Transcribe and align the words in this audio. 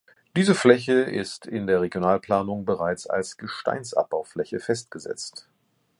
Diese 0.35 0.55
Fläche 0.55 0.93
ist 1.01 1.45
in 1.45 1.67
der 1.67 1.79
Regionalplanung 1.81 2.65
bereits 2.65 3.05
als 3.05 3.37
Gesteinsabbaufläche 3.37 4.59
festgesetzt. 4.59 5.47